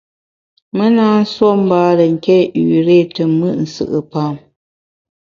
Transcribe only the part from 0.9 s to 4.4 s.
na nsuo mbare nké üré te mùt nsù’pam.